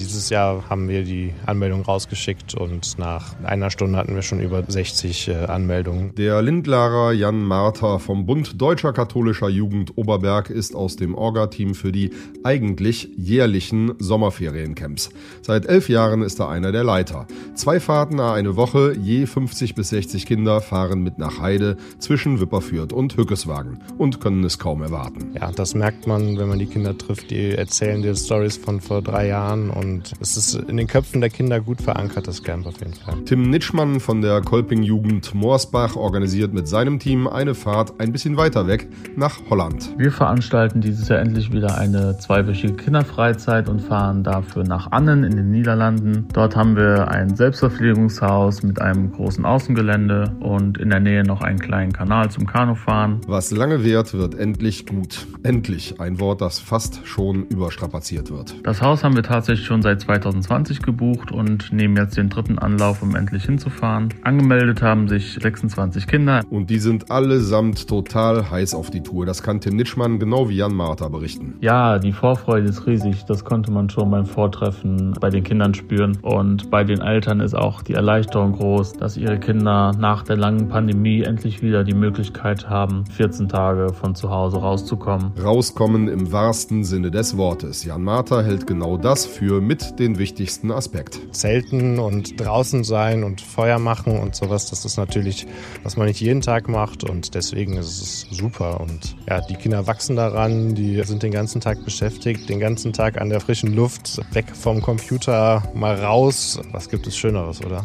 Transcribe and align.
Dieses 0.00 0.30
Jahr 0.30 0.64
haben 0.70 0.88
wir 0.88 1.04
die 1.04 1.34
Anmeldung 1.44 1.82
rausgeschickt 1.82 2.54
und 2.54 2.98
nach 2.98 3.34
einer 3.44 3.70
Stunde 3.70 3.98
hatten 3.98 4.14
wir 4.14 4.22
schon 4.22 4.40
über 4.40 4.64
60 4.66 5.28
äh, 5.28 5.34
Anmeldungen. 5.44 6.14
Der 6.14 6.40
Lindlarer 6.40 7.12
Jan 7.12 7.44
Martha 7.44 7.98
vom 7.98 8.24
Bund 8.24 8.58
Deutscher 8.58 8.94
Katholischer 8.94 9.50
Jugend 9.50 9.98
Oberberg 9.98 10.48
ist 10.48 10.74
aus 10.74 10.96
dem 10.96 11.14
Orga-Team 11.14 11.74
für 11.74 11.92
die 11.92 12.12
eigentlich 12.44 13.10
jährlichen 13.18 13.92
Sommerferiencamps. 13.98 15.10
Seit 15.42 15.66
elf 15.66 15.90
Jahren 15.90 16.22
ist 16.22 16.40
er 16.40 16.48
einer 16.48 16.72
der 16.72 16.82
Leiter. 16.82 17.26
Zwei 17.54 17.78
Fahrten 17.78 18.20
eine 18.20 18.56
Woche, 18.56 18.96
je 18.98 19.26
50 19.26 19.74
bis 19.74 19.90
60 19.90 20.24
Kinder 20.24 20.62
fahren 20.62 21.02
mit 21.02 21.18
nach 21.18 21.40
Heide 21.40 21.76
zwischen 21.98 22.40
Wipperfürth 22.40 22.94
und 22.94 23.18
Hückeswagen 23.18 23.82
und 23.98 24.22
können 24.22 24.44
es 24.44 24.58
kaum 24.58 24.80
erwarten. 24.80 25.34
Ja, 25.38 25.52
das 25.52 25.74
merkt 25.74 26.06
man, 26.06 26.38
wenn 26.38 26.48
man 26.48 26.58
die 26.58 26.66
Kinder 26.66 26.96
trifft, 26.96 27.30
die 27.30 27.50
erzählen 27.50 28.00
dir 28.00 28.16
Stories 28.16 28.56
von 28.56 28.80
vor 28.80 29.02
drei 29.02 29.26
Jahren 29.26 29.68
und 29.68 29.89
und 29.90 30.12
es 30.20 30.36
ist 30.36 30.54
in 30.54 30.76
den 30.76 30.86
Köpfen 30.86 31.20
der 31.20 31.30
Kinder 31.30 31.60
gut 31.60 31.82
verankert, 31.82 32.28
das 32.28 32.42
Camp 32.42 32.66
auf 32.66 32.78
jeden 32.78 32.94
Fall. 32.94 33.16
Tim 33.24 33.50
Nitschmann 33.50 34.00
von 34.00 34.22
der 34.22 34.40
Kolping-Jugend 34.40 35.34
Morsbach 35.34 35.96
organisiert 35.96 36.52
mit 36.52 36.68
seinem 36.68 36.98
Team 36.98 37.26
eine 37.26 37.54
Fahrt 37.54 38.00
ein 38.00 38.12
bisschen 38.12 38.36
weiter 38.36 38.66
weg 38.66 38.88
nach 39.16 39.38
Holland. 39.50 39.92
Wir 39.98 40.12
veranstalten 40.12 40.80
dieses 40.80 41.08
Jahr 41.08 41.18
endlich 41.18 41.52
wieder 41.52 41.76
eine 41.76 42.16
zweiwöchige 42.18 42.74
Kinderfreizeit 42.74 43.68
und 43.68 43.80
fahren 43.80 44.22
dafür 44.22 44.64
nach 44.64 44.92
Annen 44.92 45.24
in 45.24 45.36
den 45.36 45.50
Niederlanden. 45.50 46.28
Dort 46.32 46.54
haben 46.56 46.76
wir 46.76 47.08
ein 47.08 47.34
Selbstverpflegungshaus 47.34 48.62
mit 48.62 48.80
einem 48.80 49.10
großen 49.10 49.44
Außengelände 49.44 50.36
und 50.40 50.78
in 50.78 50.90
der 50.90 51.00
Nähe 51.00 51.24
noch 51.24 51.40
einen 51.40 51.58
kleinen 51.58 51.92
Kanal 51.92 52.30
zum 52.30 52.46
Kanufahren. 52.46 53.20
Was 53.26 53.50
lange 53.50 53.84
währt, 53.84 54.14
wird 54.14 54.34
endlich 54.34 54.86
gut. 54.86 55.26
Endlich 55.42 56.00
ein 56.00 56.20
Wort, 56.20 56.40
das 56.40 56.58
fast 56.58 57.06
schon 57.06 57.46
überstrapaziert 57.46 58.30
wird. 58.30 58.54
Das 58.62 58.80
Haus 58.82 59.02
haben 59.02 59.16
wir 59.16 59.22
tatsächlich 59.22 59.66
schon 59.66 59.79
seit 59.82 60.00
2020 60.00 60.82
gebucht 60.82 61.32
und 61.32 61.72
nehmen 61.72 61.96
jetzt 61.96 62.16
den 62.16 62.28
dritten 62.28 62.58
Anlauf, 62.58 63.02
um 63.02 63.14
endlich 63.14 63.44
hinzufahren. 63.44 64.08
Angemeldet 64.22 64.82
haben 64.82 65.08
sich 65.08 65.38
26 65.40 66.06
Kinder. 66.06 66.42
Und 66.50 66.70
die 66.70 66.78
sind 66.78 67.10
allesamt 67.10 67.88
total 67.88 68.50
heiß 68.50 68.74
auf 68.74 68.90
die 68.90 69.02
Tour. 69.02 69.26
Das 69.26 69.42
kann 69.42 69.60
Tim 69.60 69.76
Nitschmann 69.76 70.18
genau 70.18 70.48
wie 70.48 70.56
Jan 70.56 70.74
Martha 70.74 71.08
berichten. 71.08 71.54
Ja, 71.60 71.98
die 71.98 72.12
Vorfreude 72.12 72.68
ist 72.68 72.86
riesig. 72.86 73.24
Das 73.26 73.44
konnte 73.44 73.70
man 73.70 73.90
schon 73.90 74.10
beim 74.10 74.26
Vortreffen 74.26 75.14
bei 75.20 75.30
den 75.30 75.44
Kindern 75.44 75.74
spüren. 75.74 76.18
Und 76.22 76.70
bei 76.70 76.84
den 76.84 77.00
Eltern 77.00 77.40
ist 77.40 77.54
auch 77.54 77.82
die 77.82 77.94
Erleichterung 77.94 78.52
groß, 78.52 78.94
dass 78.94 79.16
ihre 79.16 79.38
Kinder 79.38 79.92
nach 79.98 80.22
der 80.22 80.36
langen 80.36 80.68
Pandemie 80.68 81.22
endlich 81.22 81.62
wieder 81.62 81.84
die 81.84 81.94
Möglichkeit 81.94 82.68
haben, 82.68 83.04
14 83.06 83.48
Tage 83.48 83.92
von 83.92 84.14
zu 84.14 84.30
Hause 84.30 84.58
rauszukommen. 84.58 85.32
Rauskommen 85.42 86.08
im 86.08 86.32
wahrsten 86.32 86.84
Sinne 86.84 87.10
des 87.10 87.36
Wortes. 87.36 87.84
Jan 87.84 88.02
Martha 88.02 88.42
hält 88.42 88.66
genau 88.66 88.96
das 88.96 89.26
für 89.26 89.59
mit 89.60 89.98
den 89.98 90.18
wichtigsten 90.18 90.70
Aspekt. 90.70 91.20
Zelten 91.34 91.98
und 91.98 92.40
draußen 92.40 92.84
sein 92.84 93.24
und 93.24 93.40
Feuer 93.40 93.78
machen 93.78 94.18
und 94.18 94.34
sowas, 94.34 94.70
das 94.70 94.84
ist 94.84 94.96
natürlich, 94.96 95.46
was 95.82 95.96
man 95.96 96.06
nicht 96.06 96.20
jeden 96.20 96.40
Tag 96.40 96.68
macht 96.68 97.04
und 97.04 97.34
deswegen 97.34 97.76
ist 97.76 98.02
es 98.02 98.26
super. 98.30 98.80
Und 98.80 99.16
ja, 99.28 99.40
die 99.40 99.56
Kinder 99.56 99.86
wachsen 99.86 100.16
daran, 100.16 100.74
die 100.74 101.02
sind 101.04 101.22
den 101.22 101.32
ganzen 101.32 101.60
Tag 101.60 101.84
beschäftigt, 101.84 102.48
den 102.48 102.60
ganzen 102.60 102.92
Tag 102.92 103.20
an 103.20 103.28
der 103.28 103.40
frischen 103.40 103.74
Luft, 103.74 104.20
weg 104.32 104.46
vom 104.54 104.82
Computer, 104.82 105.62
mal 105.74 105.96
raus. 105.96 106.60
Was 106.72 106.88
gibt 106.88 107.06
es 107.06 107.16
Schöneres, 107.16 107.64
oder? 107.64 107.84